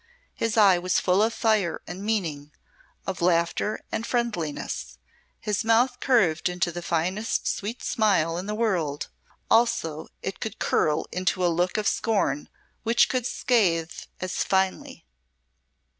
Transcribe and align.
His 0.33 0.57
eye 0.57 0.79
was 0.79 0.99
full 0.99 1.21
of 1.21 1.31
fire 1.31 1.79
and 1.85 2.03
meaning, 2.03 2.51
of 3.05 3.21
laughter 3.21 3.81
and 3.91 4.03
friendliness; 4.03 4.97
his 5.39 5.63
mouth 5.63 5.99
curved 5.99 6.49
into 6.49 6.71
the 6.71 6.81
finest 6.81 7.47
sweet 7.47 7.83
smile 7.83 8.35
in 8.39 8.47
the 8.47 8.55
world, 8.55 9.09
as 9.29 9.35
also 9.51 10.07
it 10.23 10.39
could 10.39 10.57
curl 10.57 11.05
into 11.11 11.45
a 11.45 11.53
look 11.55 11.77
of 11.77 11.87
scorn 11.87 12.49
which 12.81 13.09
could 13.09 13.27
scathe 13.27 13.91
as 14.19 14.43
finely. 14.43 15.05